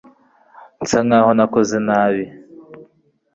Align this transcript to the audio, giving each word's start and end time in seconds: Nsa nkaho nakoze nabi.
Nsa 0.81 0.99
nkaho 1.05 1.31
nakoze 1.37 1.77
nabi. 1.87 2.25